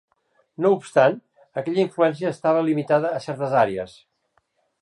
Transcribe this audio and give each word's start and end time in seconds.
No 0.65 0.71
obstant, 0.77 1.19
aquella 1.63 1.85
influència 1.85 2.31
estava 2.37 2.65
limitada 2.71 3.15
a 3.19 3.23
certes 3.29 3.57
àrees. 3.67 3.99